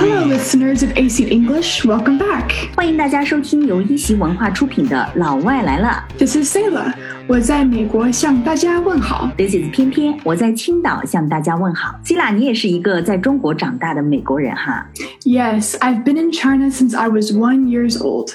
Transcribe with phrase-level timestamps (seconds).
[0.00, 1.84] Hello, listeners of AC English.
[1.84, 2.74] Welcome back.
[2.74, 6.02] 欢迎大家收听由一席文化出品的《老外来了》。
[6.18, 6.94] This is Selah.
[7.28, 11.94] 我在美国向大家问好。》，This is 偏偏，我在青岛向大家问好。
[12.02, 14.86] 希拉，你也是一个在中国长大的美国人哈
[15.24, 18.30] ，Yes, I've been in China since I was one years old.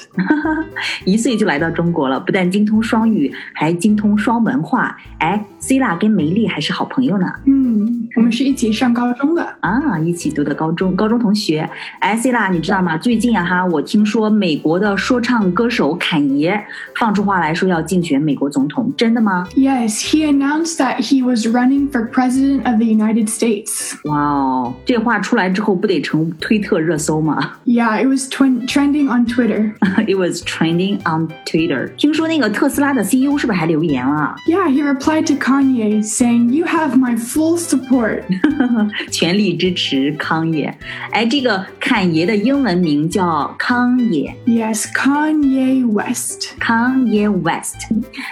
[1.05, 4.95] 一岁就来到中国了，不但精通双语，还精通双文化。
[5.17, 7.25] 哎，希拉跟梅丽还是好朋友呢。
[7.45, 9.43] 嗯，我们是一起上高中的。
[9.61, 11.67] 啊，一起读的高中，高中同学。
[11.97, 12.95] 哎，C 拉，你知道吗？
[12.95, 16.63] 最近啊哈，我听说美国的说唱歌手侃爷
[16.99, 19.46] 放出话来说要竞选美国总统，真的吗？
[19.54, 23.94] Yes, he announced that he was running for president of the United States.
[24.04, 29.72] 哇哦，这话出来之后不得成推特热搜吗 Yeah, it was twin- trending on Twitter.
[30.06, 31.90] ？It was trending on Twitter。
[31.96, 34.34] 听说那个特斯拉的 CEO 是不是还留言了？
[34.48, 38.22] Yeah, he replied to Kanye saying, You have my full support.
[39.10, 40.76] 全力支持康也。
[41.12, 44.34] 哎，这个侃爷的英文名叫康也。
[44.46, 46.54] Yes, Kanye West.
[46.60, 47.76] Kanye West，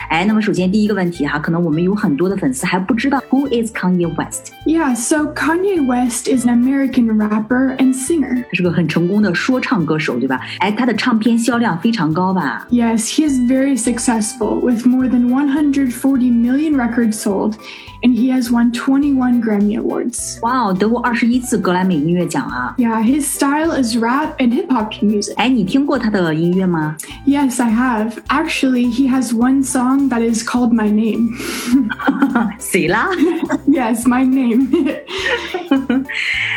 [0.08, 4.52] 哎，那么 首先第一个问题哈，可能我们有很多的粉丝还不知道 Who is Kanye West？
[4.64, 8.44] Yeah, so Kanye West is an American rapper and singer.
[8.44, 10.40] 他是个很成功的说唱歌手，对吧？
[10.60, 12.66] 哎，他的唱片销量非常高吧？
[12.70, 17.54] Yes, he is very successful with more than 140 million records sold,
[18.02, 20.38] and he has won 21 Grammy Awards.
[20.42, 22.74] 哇哦，得过二十一次格莱美音乐奖啊！
[22.78, 25.34] Yeah, his style is rap and hip hop music.
[25.36, 26.96] 哎，你听过他的音乐吗？
[27.26, 28.12] Yes, I have.
[28.28, 31.30] Actually, he has one song that is called My Name.
[32.58, 33.08] 谁啦？
[33.66, 34.66] yes, My Name.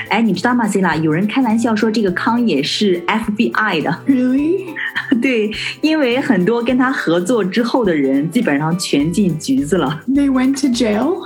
[0.09, 0.95] 哎，你知道吗，C 啦？
[0.95, 4.65] 有人开玩笑说这个康也是 FBI 的， really?
[5.21, 10.01] 对，因为很多跟他合作之后的人基本上全进局子了。
[10.07, 11.21] They went to jail?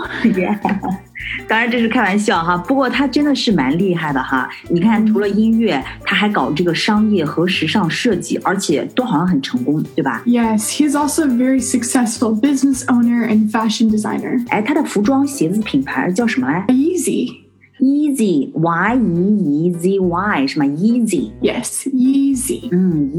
[1.46, 4.48] 当然这是开玩笑哈，不过他真的是蛮厉害的哈。
[4.68, 14.44] 你看，除了音乐，他还搞这个商业和时尚设计，而且都好像很成功，对吧？Yes, he is also a very successful business owner and fashion designer.
[14.48, 17.47] 哎，他的服装鞋子品牌叫什么来 Yeezy.
[17.80, 21.32] Easy, y e e z y 是吗？Easy.
[21.40, 22.70] Yes, Yeezy.
[22.70, 23.12] Mm,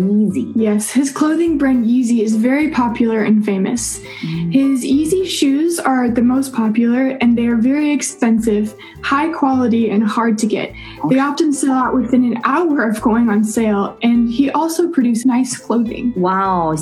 [0.55, 3.99] Yes, his clothing brand Yeezy is very popular and famous.
[4.23, 4.51] Mm.
[4.51, 10.03] His Yeezy shoes are the most popular and they are very expensive, high quality, and
[10.03, 10.73] hard to get.
[11.09, 15.25] They often sell out within an hour of going on sale, and he also produces
[15.25, 16.13] nice clothing.
[16.15, 16.75] Wow,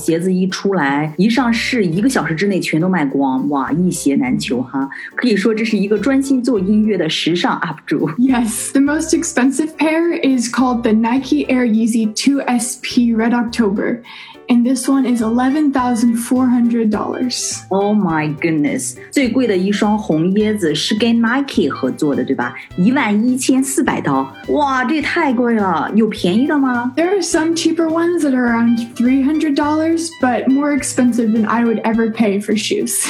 [8.18, 14.04] Yes, the most expensive pair is called the Nike Air Yeezy 2 SP Red October,
[14.49, 17.63] and this one is $11,400.
[17.69, 18.97] Oh my goodness！
[19.11, 22.55] 最贵的一双红椰子是跟 Nike 合作的，对吧？
[22.77, 25.91] 一万一千四百刀，哇，这也太贵了！
[25.95, 26.93] 有便宜的吗？
[26.97, 31.81] There are some cheaper ones that are around $300, but more expensive than I would
[31.83, 33.07] ever pay for shoes.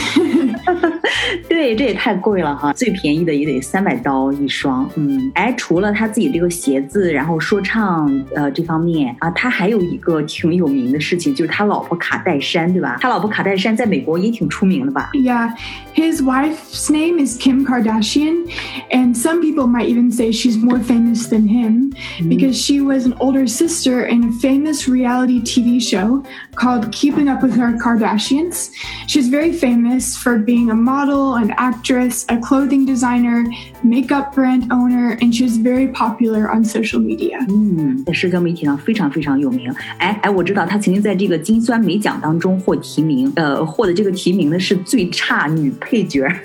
[1.48, 2.72] 对，这也太贵了哈！
[2.72, 4.88] 最便宜的也得三百刀一双。
[4.96, 12.98] 嗯，哎，除了他自己这个鞋子，然后说唱呃这方面啊，他还有一个挺有名的事情， 就是他老婆卡戴珊，对吧？
[13.00, 15.10] 他老婆卡戴珊在美国也挺出名的吧？
[15.14, 15.50] yeah,
[15.94, 18.48] his wife's name is Kim Kardashian,
[18.90, 21.92] and some people might even say she's more famous than him
[22.28, 26.22] because she was an older sister in a famous reality TV show
[26.54, 28.70] called Keeping Up with Her Kardashians.
[29.06, 33.44] She's very famous for being a model, an actress, a clothing designer,
[33.82, 37.38] makeup brand owner, and she was very popular on social media.
[37.48, 39.72] 嗯，在社交媒体上非常非常有名。
[39.98, 46.39] 哎哎，我知道他曾经在 这个金酸梅奖当中获提名，呃，获得这个提名的是最差女配角儿。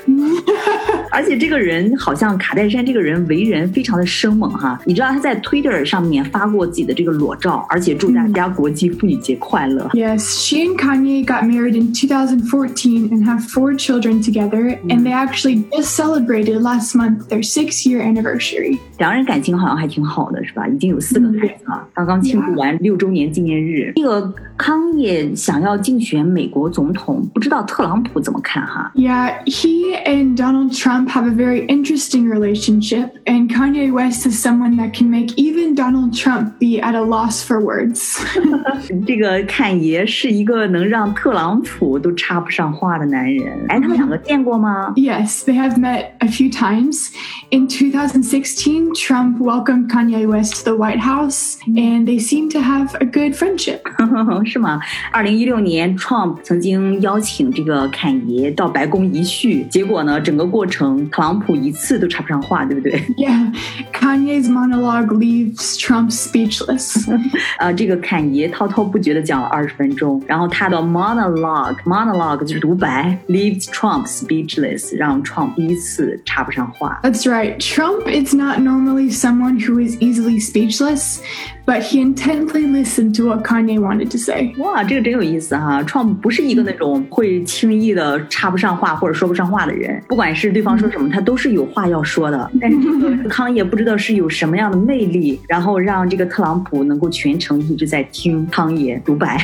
[1.11, 9.91] 而且这个人好像卡戴珊这个人为人非常的生猛哈，你知道他在 Twitter 上面发过自己的这个裸照，而且祝大家国际妇女节快乐。
[9.93, 15.65] Yes, she and Kanye got married in 2014 and have four children together, and they actually
[15.71, 18.79] just celebrated last month their six year anniversary.
[18.97, 20.67] 两人感情好像还挺好的，是吧？
[20.67, 23.93] 已经有四个孩子了，刚刚庆祝完六周年纪念日。
[23.97, 28.92] 这个康也想要竞选美国总统，不知道特朗普怎么看哈？
[28.96, 34.76] Yeah, he and Donald Trump have a very interesting relationship, and Kanye West is someone
[34.78, 38.20] that can make even Donald Trump be at a loss for words.
[39.06, 43.66] 这个侃爷是一个能让特朗普都插不上话的男人。
[43.70, 44.92] 哎，他们两个见过吗？
[44.96, 47.10] yes, they have met a few times.
[47.52, 52.96] In 2016, Trump welcomed Kanye West to the White House, and they seem to have
[53.00, 53.82] a good friendship.
[54.53, 54.79] 是吗？
[55.11, 63.55] 二零一六年，Trump 曾经邀请这个坎爷到白宫一叙，结果呢，整个过程特朗普一次都插不上话，对不对？Yeah,
[63.95, 67.11] Kanye's monologue leaves Trump speechless.
[67.59, 77.01] 呃，这个坎爷滔滔不绝的讲了二十分钟，然后他的 monologue，monologue 就是独白，leaves Trump speechless，让 Trump 第一次插不上话。
[77.03, 77.59] That's right.
[77.59, 81.21] Trump is not normally someone who is easily speechless,
[81.65, 84.53] but he intently listened to what Kanye wanted to say.
[84.59, 92.51] 哇，这个真有意思哈！Trump 不是一个那种会轻易的插不上话或者说不上话的人，不管是对方说什么，他都是有话要说的。
[92.61, 99.39] 但是这个康也不知道是有什么样的魅力，然后让这个特朗普能够全程一直在听康也独白。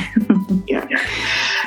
[0.67, 0.83] Yeah.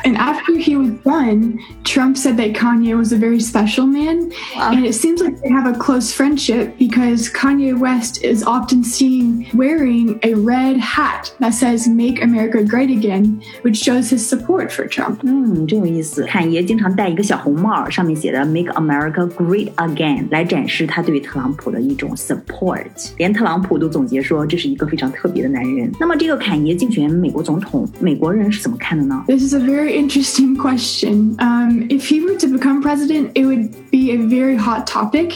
[0.03, 4.31] And after he was done, Trump said that Kanye was a very special man.
[4.57, 9.47] And it seems like they have a close friendship because Kanye West is often seen
[9.53, 14.87] wearing a red hat that says Make America Great Again, which shows his support for
[14.87, 15.19] Trump.
[15.23, 16.23] 嗯，真有意思。
[16.25, 23.11] 侃爷经常戴一个小红帽，上面写的 “Make America Great Again”，来展示他对特朗普的一种 support。
[23.17, 25.91] 连特朗普都总结说这是一个非常特别的男人。
[25.99, 29.23] 那么这个侃爷竞选美国总统，美国人是怎么看的呢？
[29.27, 31.35] This is a very interesting question.
[31.39, 35.33] Um, if he were to become president, it would be a very hot topic.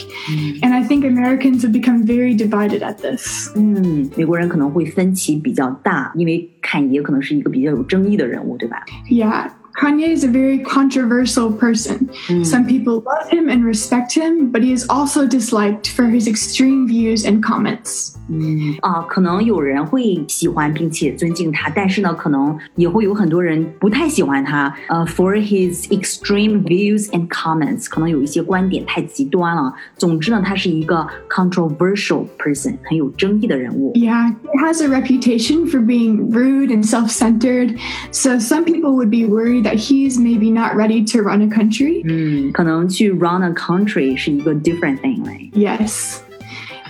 [0.61, 3.51] And I think Americans would become very divided at this.
[3.55, 8.83] 嗯，美国人可能会分歧比较大，因为侃爷可能是一个比较有争议的人物，对吧？
[9.09, 9.49] Yeah.
[9.77, 12.09] Kanye is a very controversial person.
[12.43, 16.87] Some people love him and respect him, but he is also disliked for his extreme
[16.87, 18.15] views and comments.
[18.29, 24.73] 嗯啊，可能有人会喜欢并且尊敬他，但是呢，可能也会有很多人不太喜欢他。
[24.87, 29.73] 呃，for his extreme views and comments，可能有一些观点太极端了。
[29.97, 33.93] 总之呢，他是一个 controversial person，很有争议的人物。
[33.95, 37.77] Yeah, he has a reputation for being rude and self centered.
[38.11, 42.01] So some people would be worried that he's maybe not ready to run a country.
[42.05, 45.49] 嗯，可能去 run a country 是一个 different thing 嘞。
[45.53, 46.19] Yes.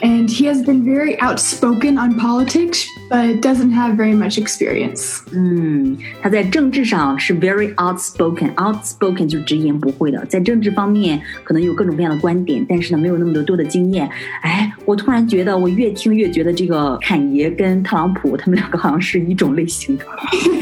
[0.02, 5.20] And he has been very outspoken on politics, but doesn't have very much experience.
[5.32, 14.10] 嗯，他在政治上是 very outspoken，outspoken 就是直言不讳的，在政治方面可能有各种各样的观点，但是呢，没有那么多多的经验。
[14.42, 20.06] 哎，我突然觉得，我越听越觉得这个侃爷跟特朗普他们两个好像是一种类型的。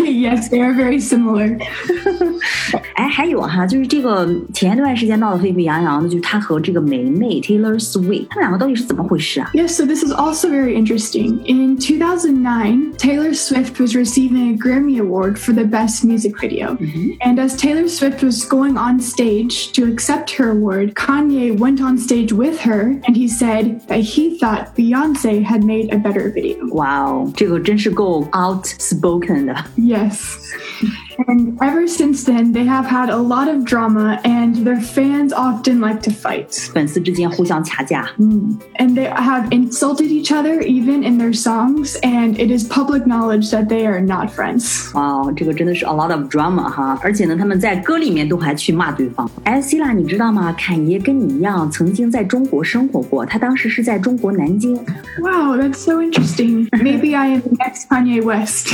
[0.05, 1.57] yes, they are very similar.
[3.14, 11.38] 还有哈，就是这个前一段时间闹得沸沸扬扬的，就是他和这个霉霉 Taylor Swift，他们两个到底是怎么回事啊？Yes, so this is also very interesting.
[11.46, 17.12] In 2009, Taylor Swift was receiving a Grammy Award for the best music video, mm-hmm.
[17.20, 21.96] and as Taylor Swift was going on stage to accept her award, Kanye went on
[21.96, 26.66] stage with her, and he said that he thought Beyonce had made a better video.
[26.72, 29.54] Wow，这个真是够 outspoken 的。
[29.76, 30.34] Yes.
[31.27, 35.79] And ever since then, they have had a lot of drama, and their fans often
[35.79, 36.71] like to fight.
[36.73, 38.09] 粉丝之间互相掐架。
[38.17, 43.51] And they have insulted each other even in their songs, and it is public knowledge
[43.51, 44.89] that they are not friends.
[44.93, 46.97] 哇哦，这个真的是 a lot of drama 哈！
[47.03, 49.29] 而且呢，他们在歌里面都还去骂对方。
[49.43, 50.53] 哎，希拉，你知道吗？
[50.57, 54.75] 侃爷跟你一样，曾经在中国生活过，他当时是在中国南京。
[55.19, 56.69] Wow, that's so interesting.
[56.71, 58.73] Maybe I am the next Kanye West.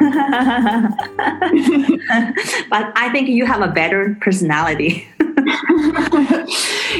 [2.70, 5.06] But I think you have a better personality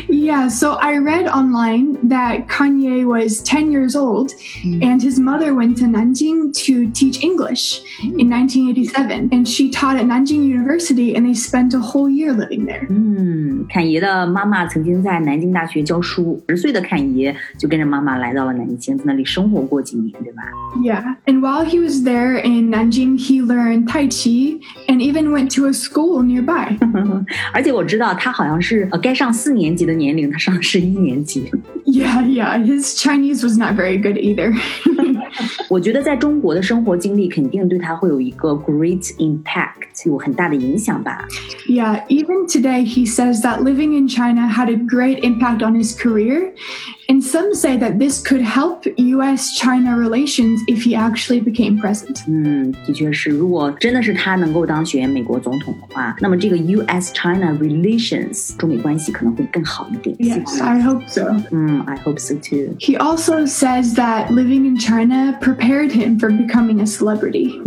[0.07, 4.33] yeah, so I read online that Kanye was 10 years old
[4.63, 9.29] and his mother went to Nanjing to teach English in 1987.
[9.31, 12.85] And she taught at Nanjing University and they spent a whole year living there.
[12.89, 20.43] 嗯，侃爷的妈妈曾经在南京大学教书，十岁的侃爷就跟着妈妈来到了南京，在那里生活过几年，对吧？
[20.83, 25.49] Yeah, and while he was there in Nanjing, he learned Tai Chi and even went
[25.55, 26.77] to a school nearby.
[27.53, 31.49] 而且我知道他 好像是呃该上四年级的年龄，他上的是一年级。
[31.85, 34.53] yeah, yeah, his Chinese was not very good either.
[35.69, 41.27] 我觉得在中国的生活经历肯定对他会有一个 great impact，有很大的影响吧。
[41.67, 45.97] Yeah, even today, he says that living in China had a great impact on his
[45.97, 46.53] career.
[47.09, 52.23] And some say that this could help US China relations if he actually became president.
[52.27, 57.13] 嗯，的确是，如果真的是他能够当选美国总统的话，那么这个 U.S.
[57.13, 60.15] China relations 中美关系可能会更好一点。
[60.17, 61.35] Yes, I hope so.
[61.51, 62.75] 嗯，I hope so too。
[62.79, 67.61] He also says that living in China prepared him for becoming a celebrity.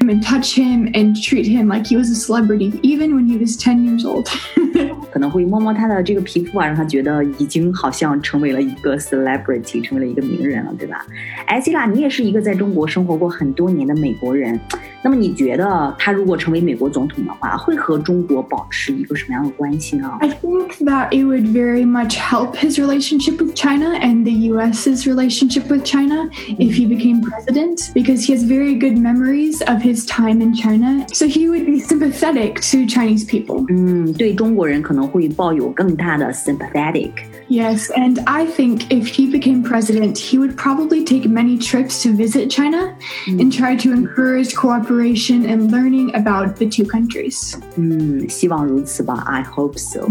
[0.00, 3.56] and touch him and treat him like he was a celebrity, even when he was
[3.56, 4.28] 10 years old.
[5.10, 11.04] 可能会摸摸他的这个皮肤啊，让他觉得已经好像 成为了一个 celebrity，成为了一个名人了，对吧？
[11.46, 14.58] 哎，希拉，你也是一个在中国生活过很多年的美国人，
[15.02, 20.10] 那么你觉得他如果成为美国总统的话，会和中国保持一个什么样的关系呢？
[20.20, 25.68] I think that it would very much help his relationship with China and the U.S.'s relationship
[25.68, 30.40] with China if he became president, because he has very good memories of his time
[30.40, 33.64] in China, so he would be sympathetic to Chinese people.
[33.68, 37.10] 嗯，对中国人可能会抱有更大的 sympathetic。
[37.52, 42.12] Yes, and I think if he became president, he would probably take many trips to
[42.12, 42.94] visit China
[43.26, 47.54] and try to encourage cooperation and learning about the two countries.
[47.76, 49.24] 嗯，希望如此吧。
[49.26, 50.06] I hope so.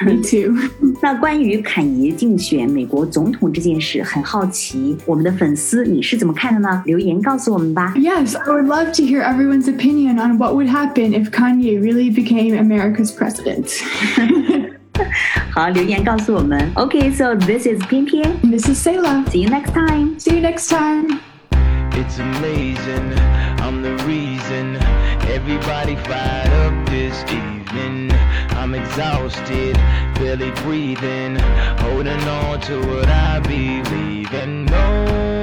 [0.00, 0.54] Me too.
[1.02, 6.82] 那关于侃爷竞选美国总统这件事，很好奇，我们的粉丝你是怎么看的呢？
[6.84, 7.94] 留言告诉我们吧。
[7.96, 12.10] Yes, I would love to hear everyone's opinion on what would happen if Kanye really
[12.10, 13.82] became America's president.
[15.53, 16.71] 好，留言告诉我们。
[16.75, 19.23] OK，so、okay, this is 翩翩，this is Selah。
[19.29, 20.19] See you next time.
[20.19, 21.19] See you next time.
[21.91, 23.13] It's amazing.
[23.59, 24.77] I'm the reason
[25.29, 28.11] everybody fired up this evening.
[28.57, 29.77] I'm exhausted,
[30.15, 31.37] barely breathing,
[31.79, 35.42] holding on to what I believe and know.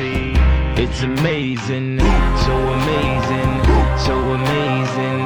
[0.00, 0.32] See.
[0.82, 2.00] It's amazing,
[2.46, 3.52] so amazing,
[4.06, 5.20] so amazing,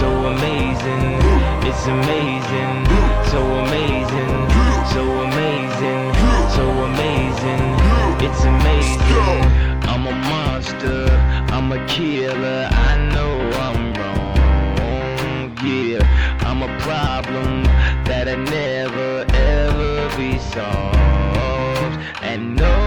[0.00, 1.08] so amazing.
[1.68, 2.76] It's amazing,
[3.32, 4.36] so amazing,
[4.94, 6.04] so amazing,
[6.56, 7.64] so amazing.
[8.26, 9.40] It's amazing.
[9.92, 11.00] I'm a monster,
[11.54, 12.68] I'm a killer.
[12.88, 13.34] I know
[13.66, 15.56] I'm wrong.
[15.64, 16.04] Yeah,
[16.48, 17.64] I'm a problem
[18.08, 21.94] that'll never ever be solved.
[22.30, 22.77] And no